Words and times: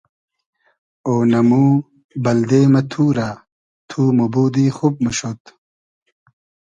اۉنئمو 1.07 1.65
بئلدې 2.23 2.61
مۂ 2.73 2.81
تورۂ 2.91 3.29
تو 3.89 3.99
موبودی 4.17 4.67
خوب 4.75 4.93
موشود 5.03 5.39